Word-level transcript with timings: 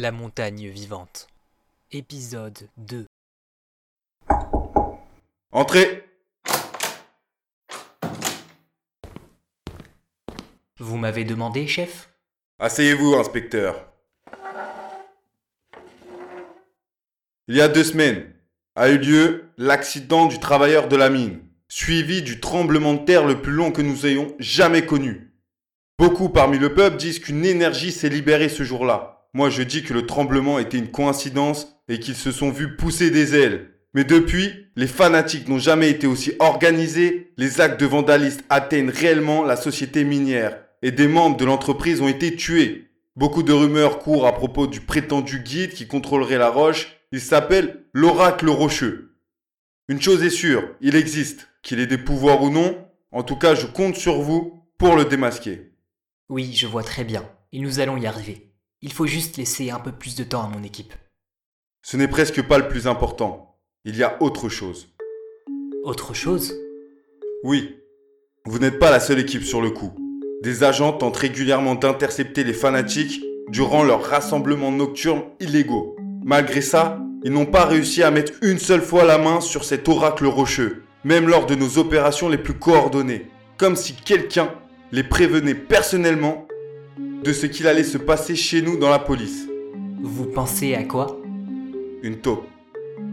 La 0.00 0.12
montagne 0.12 0.68
vivante. 0.68 1.26
Épisode 1.90 2.68
2. 2.76 3.04
Entrez 5.50 6.04
Vous 10.78 10.96
m'avez 10.96 11.24
demandé, 11.24 11.66
chef? 11.66 12.10
Asseyez-vous, 12.60 13.16
inspecteur. 13.16 13.88
Il 17.48 17.56
y 17.56 17.60
a 17.60 17.66
deux 17.66 17.82
semaines 17.82 18.32
a 18.76 18.90
eu 18.90 18.98
lieu 18.98 19.50
l'accident 19.56 20.26
du 20.26 20.38
travailleur 20.38 20.86
de 20.86 20.94
la 20.94 21.10
mine, 21.10 21.40
suivi 21.66 22.22
du 22.22 22.38
tremblement 22.38 22.94
de 22.94 23.04
terre 23.04 23.26
le 23.26 23.42
plus 23.42 23.50
long 23.50 23.72
que 23.72 23.82
nous 23.82 24.06
ayons 24.06 24.32
jamais 24.38 24.86
connu. 24.86 25.34
Beaucoup 25.98 26.28
parmi 26.28 26.56
le 26.60 26.72
peuple 26.72 26.98
disent 26.98 27.18
qu'une 27.18 27.44
énergie 27.44 27.90
s'est 27.90 28.08
libérée 28.08 28.48
ce 28.48 28.62
jour-là. 28.62 29.17
Moi 29.34 29.50
je 29.50 29.62
dis 29.62 29.82
que 29.82 29.94
le 29.94 30.06
tremblement 30.06 30.58
était 30.58 30.78
une 30.78 30.90
coïncidence 30.90 31.76
et 31.88 32.00
qu'ils 32.00 32.16
se 32.16 32.32
sont 32.32 32.50
vus 32.50 32.76
pousser 32.76 33.10
des 33.10 33.34
ailes. 33.34 33.70
Mais 33.94 34.04
depuis, 34.04 34.66
les 34.76 34.86
fanatiques 34.86 35.48
n'ont 35.48 35.58
jamais 35.58 35.90
été 35.90 36.06
aussi 36.06 36.32
organisés, 36.38 37.32
les 37.36 37.60
actes 37.60 37.80
de 37.80 37.86
vandalisme 37.86 38.42
atteignent 38.50 38.90
réellement 38.90 39.44
la 39.44 39.56
société 39.56 40.04
minière 40.04 40.58
et 40.82 40.90
des 40.90 41.08
membres 41.08 41.36
de 41.36 41.44
l'entreprise 41.44 42.00
ont 42.00 42.08
été 42.08 42.36
tués. 42.36 42.90
Beaucoup 43.16 43.42
de 43.42 43.52
rumeurs 43.52 43.98
courent 43.98 44.26
à 44.26 44.34
propos 44.34 44.66
du 44.66 44.80
prétendu 44.80 45.40
guide 45.40 45.72
qui 45.72 45.88
contrôlerait 45.88 46.38
la 46.38 46.50
roche. 46.50 46.96
Il 47.10 47.20
s'appelle 47.20 47.84
l'oracle 47.92 48.48
rocheux. 48.48 49.16
Une 49.88 50.00
chose 50.00 50.22
est 50.22 50.30
sûre, 50.30 50.68
il 50.80 50.94
existe, 50.94 51.48
qu'il 51.62 51.80
ait 51.80 51.86
des 51.86 51.98
pouvoirs 51.98 52.42
ou 52.42 52.50
non. 52.50 52.76
En 53.10 53.22
tout 53.22 53.36
cas, 53.36 53.54
je 53.54 53.66
compte 53.66 53.96
sur 53.96 54.20
vous 54.20 54.62
pour 54.76 54.94
le 54.94 55.06
démasquer. 55.06 55.72
Oui, 56.28 56.52
je 56.54 56.66
vois 56.66 56.82
très 56.82 57.04
bien. 57.04 57.28
Et 57.52 57.58
nous 57.58 57.80
allons 57.80 57.96
y 57.96 58.06
arriver. 58.06 58.47
Il 58.80 58.92
faut 58.92 59.06
juste 59.06 59.36
laisser 59.38 59.70
un 59.70 59.80
peu 59.80 59.90
plus 59.90 60.14
de 60.14 60.22
temps 60.22 60.44
à 60.44 60.48
mon 60.48 60.62
équipe. 60.62 60.92
Ce 61.82 61.96
n'est 61.96 62.06
presque 62.06 62.42
pas 62.42 62.58
le 62.58 62.68
plus 62.68 62.86
important. 62.86 63.58
Il 63.84 63.96
y 63.96 64.04
a 64.04 64.22
autre 64.22 64.48
chose. 64.48 64.94
Autre 65.82 66.14
chose? 66.14 66.54
Oui, 67.42 67.76
vous 68.44 68.60
n'êtes 68.60 68.78
pas 68.78 68.92
la 68.92 69.00
seule 69.00 69.18
équipe 69.18 69.42
sur 69.42 69.60
le 69.60 69.70
coup. 69.70 69.92
Des 70.44 70.62
agents 70.62 70.92
tentent 70.92 71.16
régulièrement 71.16 71.74
d'intercepter 71.74 72.44
les 72.44 72.52
fanatiques 72.52 73.20
durant 73.48 73.82
leurs 73.82 74.04
rassemblements 74.04 74.70
nocturnes 74.70 75.24
illégaux. 75.40 75.96
Malgré 76.24 76.60
ça, 76.60 77.00
ils 77.24 77.32
n'ont 77.32 77.46
pas 77.46 77.64
réussi 77.64 78.04
à 78.04 78.12
mettre 78.12 78.34
une 78.42 78.58
seule 78.58 78.82
fois 78.82 79.04
la 79.04 79.18
main 79.18 79.40
sur 79.40 79.64
cet 79.64 79.88
oracle 79.88 80.26
rocheux, 80.26 80.84
même 81.02 81.28
lors 81.28 81.46
de 81.46 81.56
nos 81.56 81.78
opérations 81.78 82.28
les 82.28 82.38
plus 82.38 82.54
coordonnées, 82.54 83.26
comme 83.56 83.74
si 83.74 83.94
quelqu'un 83.94 84.54
les 84.92 85.02
prévenait 85.02 85.56
personnellement 85.56 86.47
de 87.22 87.32
ce 87.32 87.46
qu'il 87.46 87.66
allait 87.66 87.84
se 87.84 87.98
passer 87.98 88.36
chez 88.36 88.62
nous 88.62 88.76
dans 88.76 88.90
la 88.90 88.98
police. 88.98 89.46
Vous 90.00 90.26
pensez 90.26 90.74
à 90.74 90.84
quoi? 90.84 91.20
Une 92.02 92.20
taupe. 92.20 92.46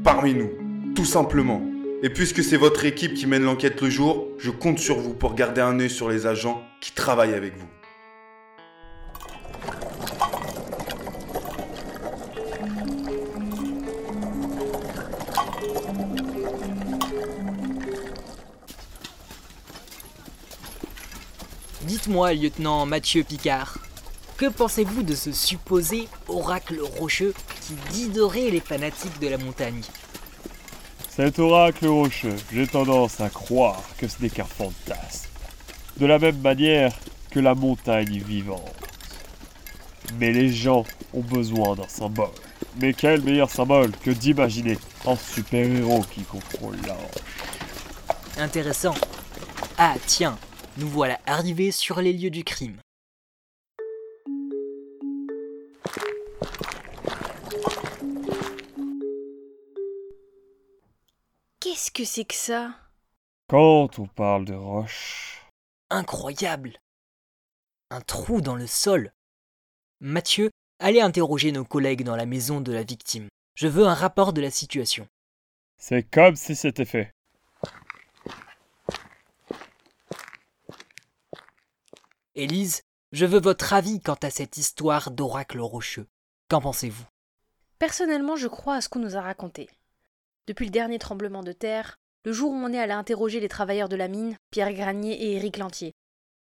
Parmi 0.03 0.33
nous. 0.33 0.51
Tout 0.95 1.05
simplement. 1.05 1.61
Et 2.03 2.09
puisque 2.09 2.43
c'est 2.43 2.57
votre 2.57 2.85
équipe 2.85 3.15
qui 3.15 3.25
mène 3.25 3.43
l'enquête 3.43 3.81
le 3.81 3.89
jour, 3.89 4.27
je 4.37 4.51
compte 4.51 4.79
sur 4.79 4.99
vous 4.99 5.13
pour 5.13 5.33
garder 5.33 5.61
un 5.61 5.79
œil 5.79 5.89
sur 5.89 6.09
les 6.09 6.27
agents 6.27 6.61
qui 6.81 6.91
travaillent 6.91 7.33
avec 7.33 7.53
vous. 7.57 7.67
Dites-moi, 21.87 22.33
lieutenant 22.33 22.85
Mathieu 22.85 23.23
Picard, 23.23 23.79
que 24.37 24.47
pensez-vous 24.47 25.03
de 25.03 25.15
ce 25.15 25.31
supposé 25.31 26.07
oracle 26.27 26.79
rocheux 26.97 27.33
qui 27.61 27.73
guiderait 27.93 28.49
les 28.49 28.59
fanatiques 28.59 29.19
de 29.19 29.27
la 29.27 29.37
montagne? 29.37 29.81
Cet 31.09 31.39
oracle 31.39 31.87
rocheux, 31.87 32.35
j'ai 32.51 32.67
tendance 32.67 33.21
à 33.21 33.29
croire 33.29 33.81
que 33.97 34.07
ce 34.07 34.21
n'est 34.21 34.29
qu'un 34.29 34.43
fantasme. 34.43 35.29
De 35.97 36.05
la 36.05 36.19
même 36.19 36.39
manière 36.41 36.91
que 37.31 37.39
la 37.39 37.55
montagne 37.55 38.21
vivante. 38.21 38.73
Mais 40.19 40.33
les 40.33 40.51
gens 40.51 40.83
ont 41.13 41.21
besoin 41.21 41.75
d'un 41.75 41.87
symbole. 41.87 42.29
Mais 42.81 42.93
quel 42.93 43.21
meilleur 43.21 43.49
symbole 43.49 43.91
que 44.03 44.11
d'imaginer 44.11 44.77
un 45.05 45.15
super-héros 45.15 46.03
qui 46.11 46.23
contrôle 46.23 46.75
la 46.85 46.93
roche? 46.93 48.17
Intéressant. 48.37 48.95
Ah 49.77 49.95
tiens, 50.05 50.37
nous 50.77 50.89
voilà 50.89 51.19
arrivés 51.25 51.71
sur 51.71 52.01
les 52.01 52.11
lieux 52.11 52.29
du 52.29 52.43
crime. 52.43 52.75
Qu'est-ce 61.75 61.91
que 61.91 62.05
c'est 62.05 62.23
que 62.23 62.35
ça? 62.35 62.73
Quand 63.49 63.99
on 63.99 64.07
parle 64.07 64.45
de 64.45 64.53
roche, 64.53 65.45
Incroyable 65.89 66.79
Un 67.89 67.99
trou 67.99 68.39
dans 68.39 68.55
le 68.55 68.65
sol 68.65 69.11
Mathieu, 69.99 70.51
allez 70.79 71.01
interroger 71.01 71.51
nos 71.51 71.65
collègues 71.65 72.05
dans 72.05 72.15
la 72.15 72.25
maison 72.25 72.61
de 72.61 72.71
la 72.71 72.83
victime. 72.83 73.27
Je 73.55 73.67
veux 73.67 73.85
un 73.85 73.93
rapport 73.93 74.31
de 74.31 74.39
la 74.39 74.51
situation. 74.51 75.05
c'est 75.77 76.03
comme 76.03 76.37
si 76.37 76.55
c'était 76.55 76.85
fait. 76.85 77.11
Élise, 82.35 82.83
je 83.11 83.25
veux 83.25 83.41
votre 83.41 83.73
avis 83.73 83.99
quant 83.99 84.17
à 84.23 84.29
cette 84.29 84.55
histoire 84.55 85.11
d'oracle 85.11 85.59
rocheux. 85.59 86.07
Qu'en 86.49 86.61
pensez-vous? 86.61 87.05
Personnellement, 87.79 88.37
je 88.37 88.47
crois 88.47 88.75
à 88.75 88.81
ce 88.81 88.87
qu'on 88.87 88.99
nous 88.99 89.17
a 89.17 89.21
raconté. 89.21 89.69
Depuis 90.47 90.65
le 90.65 90.71
dernier 90.71 90.99
tremblement 90.99 91.41
de 91.41 91.51
terre, 91.51 91.97
le 92.23 92.31
jour 92.31 92.51
où 92.51 92.55
on 92.55 92.71
est 92.71 92.79
allé 92.79 92.93
interroger 92.93 93.39
les 93.39 93.49
travailleurs 93.49 93.89
de 93.89 93.95
la 93.95 94.07
mine, 94.07 94.37
Pierre 94.51 94.73
Granier 94.73 95.13
et 95.13 95.35
Éric 95.35 95.57
Lantier, 95.57 95.93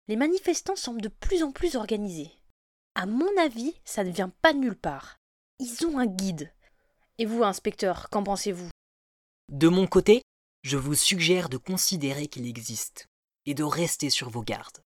les 0.08 0.16
manifestants 0.16 0.78
semblent 0.78 1.02
de 1.02 1.10
plus 1.10 1.44
en 1.44 1.52
plus 1.52 1.76
organisés. 1.76 2.32
À 2.96 3.06
mon 3.06 3.30
avis, 3.38 3.74
ça 3.84 4.04
ne 4.04 4.12
vient 4.12 4.32
pas 4.42 4.54
de 4.54 4.60
nulle 4.60 4.78
part. 4.78 5.18
Ils 5.60 5.86
ont 5.86 6.00
un 6.00 6.06
guide. 6.06 6.52
Et 7.18 7.26
vous, 7.26 7.44
inspecteur, 7.44 8.10
qu'en 8.10 8.24
pensez-vous? 8.24 8.70
De 9.50 9.68
mon 9.68 9.86
côté, 9.86 10.22
je 10.64 10.78
vous 10.78 10.96
suggère 10.96 11.50
de 11.50 11.58
considérer 11.58 12.28
qu'il 12.28 12.48
existe 12.48 13.08
et 13.46 13.54
de 13.54 13.64
rester 13.64 14.10
sur 14.10 14.30
vos 14.30 14.44
gardes. 14.44 14.80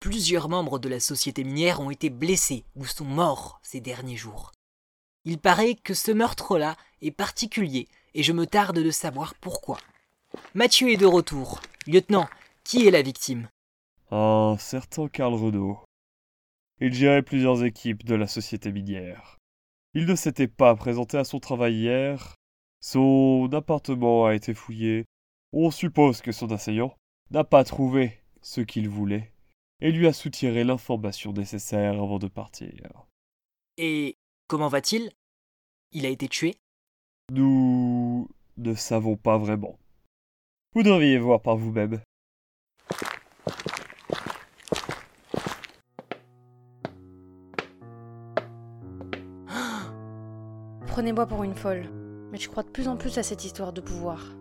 Plusieurs 0.00 0.48
membres 0.48 0.78
de 0.78 0.88
la 0.88 1.00
société 1.00 1.44
minière 1.44 1.80
ont 1.80 1.90
été 1.90 2.10
blessés 2.10 2.64
ou 2.76 2.84
sont 2.84 3.04
morts 3.04 3.60
ces 3.62 3.80
derniers 3.80 4.16
jours. 4.16 4.52
Il 5.24 5.38
paraît 5.38 5.74
que 5.74 5.94
ce 5.94 6.10
meurtre-là 6.10 6.76
est 7.00 7.12
particulier 7.12 7.88
et 8.14 8.22
je 8.22 8.32
me 8.32 8.46
tarde 8.46 8.78
de 8.78 8.90
savoir 8.90 9.34
pourquoi. 9.34 9.78
Mathieu 10.54 10.90
est 10.90 10.96
de 10.96 11.06
retour. 11.06 11.60
Lieutenant, 11.86 12.28
qui 12.64 12.86
est 12.86 12.90
la 12.90 13.02
victime? 13.02 13.48
Un 14.10 14.56
certain 14.58 15.08
Karl 15.08 15.34
Renault. 15.34 15.84
Il 16.80 16.92
gérait 16.92 17.22
plusieurs 17.22 17.64
équipes 17.64 18.04
de 18.04 18.14
la 18.14 18.26
société 18.26 18.72
minière. 18.72 19.38
Il 19.94 20.06
ne 20.06 20.14
s'était 20.14 20.48
pas 20.48 20.74
présenté 20.74 21.18
à 21.18 21.24
son 21.24 21.38
travail 21.38 21.74
hier. 21.74 22.36
Son 22.80 23.48
appartement 23.52 24.26
a 24.26 24.34
été 24.34 24.54
fouillé. 24.54 25.04
On 25.52 25.70
suppose 25.70 26.22
que 26.22 26.32
son 26.32 26.50
assaillant 26.50 26.96
n'a 27.30 27.44
pas 27.44 27.64
trouvé 27.64 28.18
ce 28.40 28.60
qu'il 28.60 28.88
voulait 28.88 29.32
et 29.80 29.92
lui 29.92 30.06
a 30.06 30.12
soutiré 30.12 30.64
l'information 30.64 31.32
nécessaire 31.32 31.94
avant 31.94 32.18
de 32.18 32.28
partir. 32.28 33.06
Et 33.76 34.16
comment 34.46 34.68
va-t-il? 34.68 35.10
Il 35.90 36.06
a 36.06 36.08
été 36.08 36.28
tué? 36.28 36.54
Nous 37.30 38.28
ne 38.56 38.74
savons 38.74 39.16
pas 39.16 39.38
vraiment. 39.38 39.78
Vous 40.74 40.82
devriez 40.82 41.18
voir 41.18 41.40
par 41.40 41.56
vous-même. 41.56 42.00
Prenez-moi 50.86 51.26
pour 51.26 51.44
une 51.44 51.54
folle, 51.54 51.88
mais 52.32 52.38
je 52.38 52.48
crois 52.48 52.62
de 52.62 52.68
plus 52.68 52.88
en 52.88 52.96
plus 52.96 53.18
à 53.18 53.22
cette 53.22 53.44
histoire 53.44 53.72
de 53.72 53.80
pouvoir. 53.80 54.34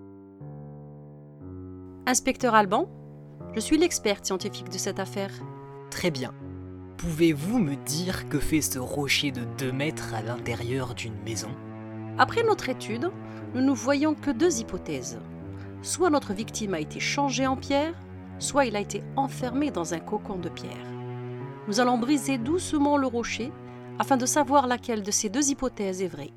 Inspecteur 2.07 2.55
Alban, 2.55 2.89
je 3.53 3.59
suis 3.59 3.77
l'experte 3.77 4.25
scientifique 4.25 4.69
de 4.69 4.77
cette 4.77 4.99
affaire. 4.99 5.31
Très 5.89 6.11
bien. 6.11 6.33
Pouvez-vous 6.97 7.59
me 7.59 7.75
dire 7.75 8.29
que 8.29 8.39
fait 8.39 8.61
ce 8.61 8.79
rocher 8.79 9.31
de 9.31 9.43
2 9.57 9.71
mètres 9.71 10.13
à 10.13 10.21
l'intérieur 10.21 10.93
d'une 10.95 11.21
maison? 11.23 11.49
Après 12.17 12.43
notre 12.43 12.69
étude, 12.69 13.11
nous 13.53 13.61
ne 13.61 13.71
voyons 13.71 14.13
que 14.15 14.31
deux 14.31 14.59
hypothèses. 14.59 15.19
Soit 15.81 16.09
notre 16.09 16.33
victime 16.33 16.73
a 16.73 16.79
été 16.79 16.99
changée 16.99 17.47
en 17.47 17.57
pierre, 17.57 17.95
soit 18.39 18.65
il 18.65 18.75
a 18.75 18.81
été 18.81 19.03
enfermé 19.15 19.71
dans 19.71 19.93
un 19.93 19.99
cocon 19.99 20.37
de 20.37 20.49
pierre. 20.49 20.87
Nous 21.67 21.79
allons 21.79 21.97
briser 21.97 22.37
doucement 22.37 22.97
le 22.97 23.07
rocher 23.07 23.51
afin 23.99 24.17
de 24.17 24.25
savoir 24.25 24.67
laquelle 24.67 25.03
de 25.03 25.11
ces 25.11 25.29
deux 25.29 25.49
hypothèses 25.49 26.01
est 26.01 26.07
vraie. 26.07 26.31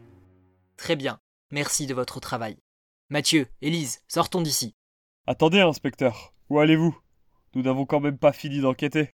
Très 0.77 0.97
bien. 0.97 1.19
Merci 1.51 1.87
de 1.87 1.95
votre 1.95 2.21
travail. 2.21 2.57
Mathieu, 3.11 3.47
Élise, 3.61 4.01
sortons 4.09 4.43
d'ici. 4.43 4.75
Attendez, 5.27 5.61
inspecteur. 5.61 6.35
Où 6.51 6.59
allez-vous? 6.59 6.97
Nous 7.55 7.63
n'avons 7.63 7.87
quand 7.87 8.01
même 8.01 8.19
pas 8.19 8.33
fini 8.33 8.61
d'enquêter. 8.61 9.11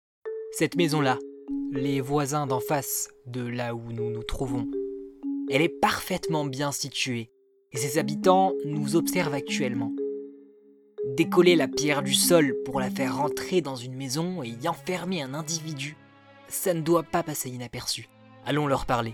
Cette 0.51 0.75
maison-là, 0.75 1.17
les 1.71 2.01
voisins 2.01 2.47
d'en 2.47 2.59
face 2.59 3.09
de 3.25 3.45
là 3.45 3.73
où 3.73 3.91
nous 3.91 4.09
nous 4.11 4.23
trouvons, 4.23 4.69
Elle 5.49 5.61
est 5.61 5.69
parfaitement 5.69 6.45
bien 6.45 6.71
située 6.71 7.29
et 7.71 7.77
ses 7.77 7.97
habitants 7.99 8.53
nous 8.65 8.95
observent 8.95 9.33
actuellement. 9.33 9.93
Décoller 11.15 11.55
la 11.55 11.67
pierre 11.67 12.01
du 12.01 12.15
sol 12.15 12.55
pour 12.65 12.79
la 12.79 12.89
faire 12.89 13.17
rentrer 13.17 13.61
dans 13.61 13.75
une 13.75 13.95
maison 13.95 14.41
et 14.41 14.49
y 14.49 14.67
enfermer 14.67 15.21
un 15.21 15.35
individu, 15.35 15.97
ça 16.47 16.73
ne 16.73 16.81
doit 16.81 17.03
pas 17.03 17.21
passer 17.21 17.49
inaperçu. 17.49 18.09
Allons 18.43 18.65
leur 18.65 18.85
parler. 18.85 19.13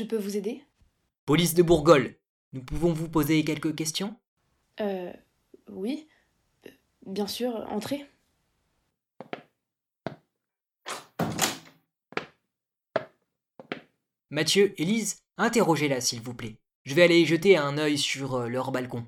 Je 0.00 0.06
peux 0.06 0.16
vous 0.16 0.38
aider? 0.38 0.64
Police 1.26 1.52
de 1.52 1.62
Bourgogne, 1.62 2.14
nous 2.54 2.62
pouvons 2.62 2.94
vous 2.94 3.10
poser 3.10 3.44
quelques 3.44 3.74
questions? 3.74 4.16
Euh. 4.80 5.12
Oui 5.68 6.08
Euh, 6.66 6.70
Bien 7.04 7.26
sûr, 7.26 7.54
entrez. 7.68 8.06
Mathieu, 14.30 14.72
Élise, 14.80 15.18
interrogez-la 15.36 16.00
s'il 16.00 16.22
vous 16.22 16.32
plaît. 16.34 16.56
Je 16.84 16.94
vais 16.94 17.02
aller 17.02 17.26
jeter 17.26 17.58
un 17.58 17.76
œil 17.76 17.98
sur 17.98 18.36
euh, 18.36 18.48
leur 18.48 18.72
balcon. 18.72 19.06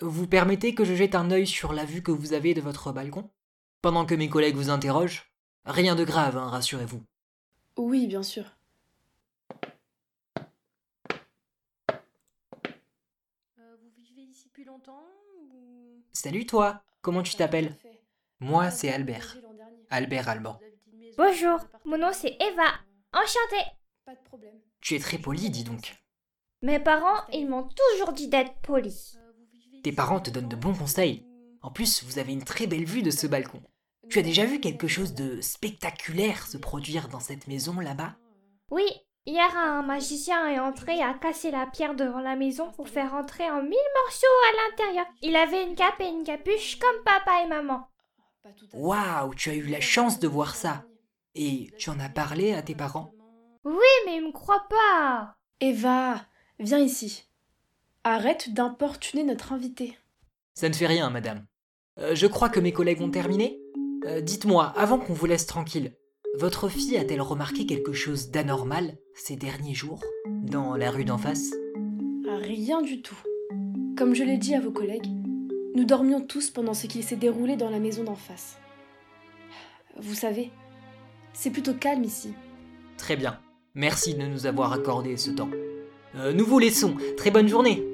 Vous 0.00 0.28
permettez 0.28 0.76
que 0.76 0.84
je 0.84 0.94
jette 0.94 1.16
un 1.16 1.32
œil 1.32 1.46
sur 1.48 1.72
la 1.72 1.84
vue 1.84 2.04
que 2.04 2.12
vous 2.12 2.34
avez 2.34 2.54
de 2.54 2.60
votre 2.60 2.92
balcon? 2.92 3.30
Pendant 3.82 4.06
que 4.06 4.14
mes 4.14 4.28
collègues 4.28 4.54
vous 4.54 4.70
interrogent? 4.70 5.32
Rien 5.64 5.96
de 5.96 6.04
grave, 6.04 6.36
hein, 6.36 6.50
rassurez-vous. 6.50 7.02
Oui, 7.76 8.06
bien 8.06 8.22
sûr. 8.22 8.44
Euh, 13.58 13.76
vous 13.80 13.90
vivez 13.96 14.22
ici 14.22 14.43
depuis 14.54 14.66
longtemps 14.70 15.02
ou... 15.50 16.00
Salut 16.12 16.46
toi, 16.46 16.84
comment 17.02 17.24
tu 17.24 17.34
t'appelles? 17.34 17.76
Moi, 18.38 18.70
c'est 18.70 18.88
Albert. 18.88 19.36
Albert 19.90 20.28
Alban. 20.28 20.60
Bonjour, 21.18 21.58
mon 21.84 21.98
nom 21.98 22.12
c'est 22.12 22.36
Eva. 22.40 22.68
Enchantée. 23.12 23.68
Pas 24.04 24.14
de 24.14 24.22
problème. 24.22 24.54
Tu 24.80 24.94
es 24.94 25.00
très 25.00 25.18
poli, 25.18 25.50
dis 25.50 25.64
donc. 25.64 25.96
Mes 26.62 26.78
parents, 26.78 27.26
ils 27.32 27.48
m'ont 27.48 27.68
toujours 27.68 28.12
dit 28.12 28.28
d'être 28.28 28.54
poli. 28.60 29.14
Tes 29.82 29.90
parents 29.90 30.20
te 30.20 30.30
donnent 30.30 30.48
de 30.48 30.54
bons 30.54 30.74
conseils. 30.74 31.26
En 31.60 31.72
plus, 31.72 32.04
vous 32.04 32.20
avez 32.20 32.32
une 32.32 32.44
très 32.44 32.68
belle 32.68 32.84
vue 32.84 33.02
de 33.02 33.10
ce 33.10 33.26
balcon. 33.26 33.60
Tu 34.08 34.20
as 34.20 34.22
déjà 34.22 34.44
vu 34.44 34.60
quelque 34.60 34.86
chose 34.86 35.14
de 35.14 35.40
spectaculaire 35.40 36.46
se 36.46 36.58
produire 36.58 37.08
dans 37.08 37.18
cette 37.18 37.48
maison 37.48 37.80
là-bas? 37.80 38.14
Oui, 38.70 38.86
hier 39.26 39.56
un 39.56 39.82
magicien 39.82 40.48
est 40.48 40.58
entré 40.58 40.98
et 40.98 41.02
a 41.02 41.14
cassé 41.14 41.50
la 41.50 41.66
pierre 41.66 41.94
devant 41.94 42.20
la 42.20 42.36
maison 42.36 42.70
pour 42.72 42.88
faire 42.88 43.14
entrer 43.14 43.50
en 43.50 43.62
mille 43.62 43.90
morceaux 44.04 44.26
à 44.26 44.70
l'intérieur. 44.70 45.06
Il 45.22 45.36
avait 45.36 45.64
une 45.64 45.74
cape 45.74 46.00
et 46.00 46.08
une 46.08 46.24
capuche 46.24 46.78
comme 46.78 47.04
papa 47.04 47.42
et 47.44 47.48
maman. 47.48 47.86
Pas 48.42 48.50
tout 48.50 48.66
à 48.66 48.70
fait. 48.70 48.76
Waouh, 48.76 49.34
tu 49.34 49.50
as 49.50 49.54
eu 49.54 49.66
la 49.66 49.80
chance 49.80 50.18
de 50.18 50.28
voir 50.28 50.54
ça. 50.54 50.84
Et 51.34 51.70
tu 51.78 51.90
en 51.90 51.98
as 51.98 52.08
parlé 52.08 52.54
à 52.54 52.62
tes 52.62 52.74
parents? 52.74 53.12
Oui, 53.64 53.74
mais 54.06 54.16
ils 54.16 54.26
me 54.26 54.32
croient 54.32 54.66
pas. 54.68 55.36
Eva, 55.60 56.20
viens 56.58 56.78
ici. 56.78 57.26
Arrête 58.04 58.52
d'importuner 58.52 59.24
notre 59.24 59.52
invité. 59.52 59.98
Ça 60.54 60.68
ne 60.68 60.74
fait 60.74 60.86
rien, 60.86 61.10
madame. 61.10 61.46
Euh, 61.98 62.14
je 62.14 62.26
crois 62.26 62.50
que 62.50 62.60
mes 62.60 62.72
collègues 62.72 63.00
ont 63.00 63.10
terminé. 63.10 63.58
Euh, 64.04 64.20
Dites-moi, 64.20 64.72
avant 64.76 64.98
qu'on 64.98 65.14
vous 65.14 65.26
laisse 65.26 65.46
tranquille, 65.46 65.96
votre 66.36 66.68
fille 66.68 66.96
a-t-elle 66.96 67.20
remarqué 67.20 67.64
quelque 67.64 67.92
chose 67.92 68.30
d'anormal 68.30 68.96
ces 69.14 69.36
derniers 69.36 69.74
jours 69.74 70.02
dans 70.28 70.76
la 70.76 70.90
rue 70.90 71.04
d'en 71.04 71.18
face? 71.18 71.54
Rien 72.26 72.82
du 72.82 73.02
tout. 73.02 73.18
Comme 73.96 74.14
je 74.14 74.24
l'ai 74.24 74.36
dit 74.36 74.54
à 74.54 74.60
vos 74.60 74.72
collègues, 74.72 75.06
nous 75.76 75.84
dormions 75.84 76.20
tous 76.20 76.50
pendant 76.50 76.74
ce 76.74 76.88
qui 76.88 77.02
s'est 77.02 77.14
déroulé 77.14 77.56
dans 77.56 77.70
la 77.70 77.78
maison 77.78 78.02
d'en 78.02 78.16
face. 78.16 78.58
Vous 79.96 80.14
savez, 80.14 80.50
c'est 81.32 81.50
plutôt 81.50 81.74
calme 81.74 82.02
ici. 82.02 82.34
Très 82.96 83.16
bien. 83.16 83.38
Merci 83.74 84.14
de 84.14 84.26
nous 84.26 84.46
avoir 84.46 84.72
accordé 84.72 85.16
ce 85.16 85.30
temps. 85.30 85.50
Euh, 86.16 86.32
nous 86.32 86.44
vous 86.44 86.58
laissons. 86.58 86.96
Très 87.16 87.30
bonne 87.30 87.48
journée. 87.48 87.93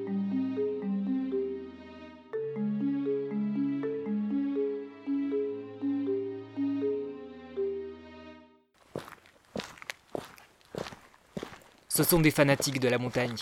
Ce 11.93 12.05
sont 12.05 12.21
des 12.21 12.31
fanatiques 12.31 12.79
de 12.79 12.89
la 12.89 12.99
montagne. 12.99 13.37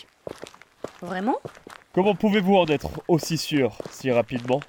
Vraiment? 1.02 1.36
Comment 1.92 2.14
pouvez-vous 2.14 2.56
en 2.56 2.66
être 2.66 2.90
aussi 3.06 3.36
sûr 3.36 3.76
si 3.90 4.10
rapidement? 4.10 4.60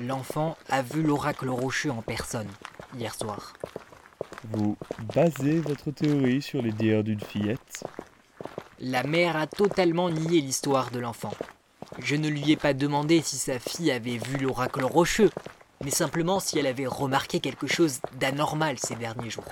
L'enfant 0.00 0.56
a 0.70 0.80
vu 0.80 1.02
l'oracle 1.02 1.50
rocheux 1.50 1.90
en 1.90 2.00
personne 2.00 2.48
hier 2.96 3.14
soir. 3.14 3.52
Vous 4.50 4.76
basez 5.14 5.60
votre 5.60 5.90
théorie 5.90 6.40
sur 6.40 6.62
les 6.62 6.72
dires 6.72 7.04
d'une 7.04 7.20
fillette? 7.20 7.84
La 8.80 9.02
mère 9.02 9.36
a 9.36 9.46
totalement 9.46 10.08
nié 10.08 10.40
l'histoire 10.40 10.90
de 10.90 10.98
l'enfant. 10.98 11.34
Je 11.98 12.16
ne 12.16 12.28
lui 12.28 12.52
ai 12.52 12.56
pas 12.56 12.72
demandé 12.72 13.20
si 13.20 13.36
sa 13.36 13.58
fille 13.58 13.92
avait 13.92 14.16
vu 14.16 14.38
l'oracle 14.38 14.84
rocheux, 14.84 15.30
mais 15.84 15.90
simplement 15.90 16.40
si 16.40 16.58
elle 16.58 16.66
avait 16.66 16.86
remarqué 16.86 17.38
quelque 17.38 17.66
chose 17.66 18.00
d'anormal 18.18 18.78
ces 18.78 18.94
derniers 18.94 19.30
jours. 19.30 19.44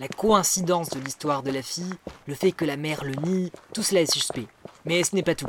La 0.00 0.06
coïncidence 0.06 0.90
de 0.90 1.00
l'histoire 1.00 1.42
de 1.42 1.50
la 1.50 1.62
fille, 1.62 1.94
le 2.26 2.34
fait 2.34 2.52
que 2.52 2.64
la 2.64 2.76
mère 2.76 3.02
le 3.02 3.14
nie, 3.16 3.50
tout 3.74 3.82
cela 3.82 4.02
est 4.02 4.12
suspect. 4.12 4.46
Mais 4.84 5.02
ce 5.02 5.16
n'est 5.16 5.24
pas 5.24 5.34
tout. 5.34 5.48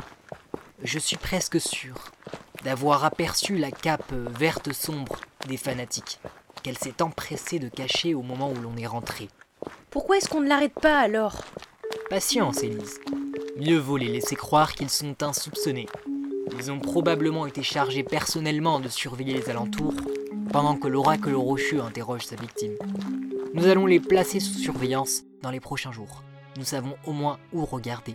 Je 0.82 0.98
suis 0.98 1.16
presque 1.16 1.60
sûr 1.60 1.94
d'avoir 2.64 3.04
aperçu 3.04 3.58
la 3.58 3.70
cape 3.70 4.12
verte 4.12 4.72
sombre 4.72 5.20
des 5.46 5.56
fanatiques, 5.56 6.18
qu'elle 6.64 6.76
s'est 6.76 7.00
empressée 7.00 7.60
de 7.60 7.68
cacher 7.68 8.12
au 8.12 8.22
moment 8.22 8.50
où 8.50 8.56
l'on 8.56 8.76
est 8.76 8.88
rentré. 8.88 9.28
Pourquoi 9.88 10.16
est-ce 10.16 10.28
qu'on 10.28 10.40
ne 10.40 10.48
l'arrête 10.48 10.74
pas 10.74 10.98
alors? 10.98 11.36
Patience, 12.08 12.64
Élise. 12.64 12.98
Mieux 13.56 13.78
vaut 13.78 13.98
les 13.98 14.08
laisser 14.08 14.34
croire 14.34 14.72
qu'ils 14.72 14.90
sont 14.90 15.22
insoupçonnés. 15.22 15.88
Ils 16.58 16.72
ont 16.72 16.80
probablement 16.80 17.46
été 17.46 17.62
chargés 17.62 18.02
personnellement 18.02 18.80
de 18.80 18.88
surveiller 18.88 19.34
les 19.34 19.48
alentours, 19.48 19.94
pendant 20.52 20.76
que 20.76 20.88
l'oracle 20.88 21.34
rocheux 21.34 21.80
interroge 21.80 22.26
sa 22.26 22.34
victime. 22.34 22.74
Nous 23.52 23.66
allons 23.66 23.86
les 23.86 23.98
placer 23.98 24.38
sous 24.38 24.54
surveillance 24.54 25.24
dans 25.42 25.50
les 25.50 25.58
prochains 25.58 25.90
jours. 25.90 26.22
Nous 26.56 26.64
savons 26.64 26.94
au 27.04 27.12
moins 27.12 27.40
où 27.52 27.64
regarder. 27.64 28.14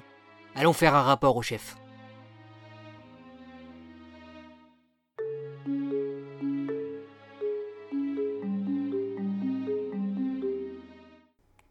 Allons 0.55 0.71
faire 0.71 0.95
un 0.95 1.01
rapport 1.01 1.35
au 1.35 1.41
chef. 1.41 1.75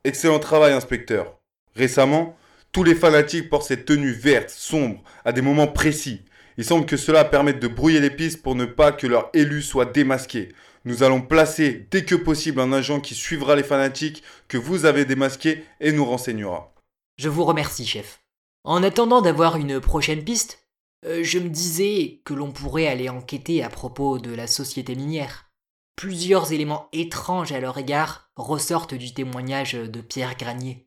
Excellent 0.05 0.39
travail, 0.39 0.75
inspecteur. 0.75 1.39
Récemment, 1.75 2.37
tous 2.71 2.85
les 2.85 2.95
fanatiques 2.95 3.49
portent 3.49 3.67
cette 3.67 3.87
tenue 3.87 4.13
verte, 4.13 4.51
sombre, 4.51 5.03
à 5.25 5.33
des 5.33 5.41
moments 5.41 5.69
précis. 5.69 6.23
Il 6.57 6.65
semble 6.65 6.87
que 6.87 6.97
cela 6.97 7.25
permette 7.25 7.61
de 7.61 7.69
brouiller 7.69 8.01
les 8.01 8.11
pistes 8.11 8.43
pour 8.43 8.55
ne 8.55 8.65
pas 8.65 8.93
que 8.93 9.07
leur 9.07 9.31
élu 9.35 9.63
soit 9.63 9.87
démasqué. 9.87 10.51
Nous 10.85 11.03
allons 11.03 11.23
placer 11.23 11.87
dès 11.91 12.05
que 12.05 12.15
possible 12.15 12.61
un 12.61 12.73
agent 12.73 13.01
qui 13.01 13.15
suivra 13.15 13.57
les 13.57 13.63
fanatiques 13.63 14.23
que 14.49 14.59
vous 14.59 14.85
avez 14.85 15.05
démasqués 15.05 15.65
et 15.81 15.93
nous 15.93 16.05
renseignera. 16.05 16.75
Je 17.17 17.29
vous 17.29 17.45
remercie, 17.45 17.87
chef. 17.87 18.21
En 18.65 18.83
attendant 18.83 19.23
d'avoir 19.23 19.57
une 19.57 19.81
prochaine 19.81 20.25
piste, 20.25 20.67
euh, 21.07 21.23
je 21.23 21.39
me 21.39 21.49
disais 21.49 22.21
que 22.25 22.35
l'on 22.35 22.53
pourrait 22.53 22.87
aller 22.87 23.09
enquêter 23.09 23.63
à 23.63 23.69
propos 23.69 24.19
de 24.19 24.35
la 24.35 24.47
société 24.47 24.95
minière. 24.95 25.51
Plusieurs 25.97 26.53
éléments 26.53 26.89
étranges 26.93 27.53
à 27.53 27.61
leur 27.61 27.79
égard 27.79 28.31
ressortent 28.37 28.95
du 28.95 29.15
témoignage 29.15 29.75
de 29.75 30.01
Pierre 30.01 30.37
Granier. 30.37 30.87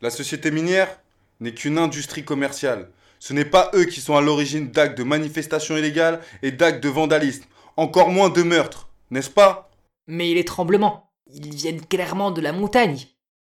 La 0.00 0.10
société 0.10 0.50
minière 0.50 1.00
n'est 1.40 1.54
qu'une 1.54 1.78
industrie 1.78 2.24
commerciale. 2.24 2.90
Ce 3.20 3.32
n'est 3.32 3.44
pas 3.44 3.70
eux 3.74 3.84
qui 3.84 4.00
sont 4.00 4.16
à 4.16 4.20
l'origine 4.20 4.70
d'actes 4.70 4.96
de 4.96 5.04
manifestations 5.04 5.76
illégales 5.76 6.20
et 6.42 6.52
d'actes 6.52 6.82
de 6.82 6.88
vandalisme, 6.88 7.44
encore 7.76 8.10
moins 8.10 8.28
de 8.28 8.42
meurtres, 8.42 8.88
n'est-ce 9.10 9.30
pas? 9.30 9.70
Mais 10.06 10.32
les 10.34 10.44
tremblements, 10.44 11.10
ils 11.32 11.54
viennent 11.54 11.84
clairement 11.84 12.30
de 12.30 12.40
la 12.40 12.52
montagne. 12.52 12.98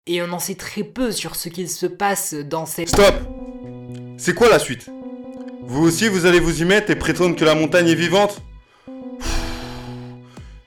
Et 0.06 0.20
on 0.20 0.32
en 0.32 0.40
sait 0.40 0.56
très 0.56 0.82
peu 0.82 1.12
sur 1.12 1.36
ce 1.36 1.48
qu'il 1.48 1.70
se 1.70 1.86
passe 1.86 2.34
dans 2.34 2.66
cette... 2.66 2.88
Stop! 2.88 3.14
C'est 4.18 4.34
quoi 4.34 4.48
la 4.48 4.58
suite? 4.58 4.90
Vous 5.62 5.86
aussi, 5.86 6.08
vous 6.08 6.26
allez 6.26 6.40
vous 6.40 6.60
y 6.60 6.64
mettre 6.64 6.90
et 6.90 6.96
prétendre 6.96 7.36
que 7.36 7.44
la 7.44 7.54
montagne 7.54 7.88
est 7.88 7.94
vivante? 7.94 8.42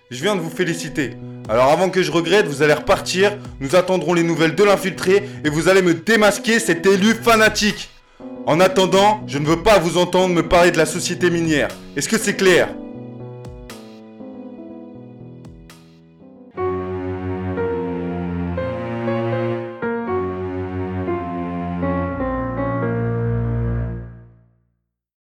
Je 0.09 0.21
viens 0.21 0.35
de 0.35 0.41
vous 0.41 0.49
féliciter. 0.49 1.17
Alors 1.49 1.65
avant 1.65 1.89
que 1.89 2.01
je 2.01 2.11
regrette, 2.11 2.47
vous 2.47 2.61
allez 2.61 2.73
repartir, 2.73 3.37
nous 3.59 3.75
attendrons 3.75 4.13
les 4.13 4.23
nouvelles 4.23 4.55
de 4.55 4.63
l'infiltré 4.63 5.27
et 5.43 5.49
vous 5.49 5.67
allez 5.67 5.81
me 5.81 5.93
démasquer 5.93 6.59
cet 6.59 6.85
élu 6.85 7.13
fanatique. 7.13 7.89
En 8.47 8.59
attendant, 8.59 9.21
je 9.25 9.39
ne 9.39 9.45
veux 9.47 9.63
pas 9.63 9.79
vous 9.79 9.97
entendre 9.97 10.35
me 10.35 10.47
parler 10.47 10.69
de 10.69 10.77
la 10.77 10.85
société 10.85 11.31
minière. 11.31 11.69
Est-ce 11.95 12.07
que 12.07 12.19
c'est 12.19 12.35
clair? 12.35 12.69